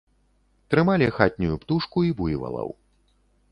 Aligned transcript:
Трымалі 0.73 1.09
хатнюю 1.17 1.55
птушку 1.65 1.97
і 2.09 2.11
буйвалаў. 2.21 2.69